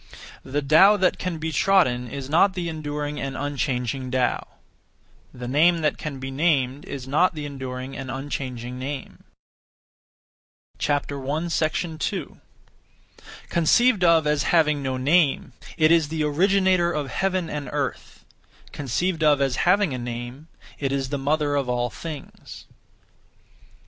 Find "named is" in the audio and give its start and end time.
6.31-7.07